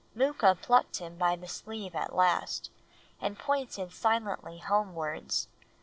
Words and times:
Mooka 0.15 0.57
plucked 0.59 0.97
him 0.97 1.15
by 1.15 1.35
the 1.35 1.47
sleeve 1.47 1.93
at 1.93 2.15
last, 2.15 2.71
and 3.21 3.37
pointed 3.37 3.93
silently 3.93 4.57
homewards. 4.57 5.47